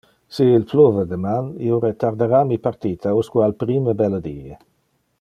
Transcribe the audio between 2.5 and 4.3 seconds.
mi partita usque al prime belle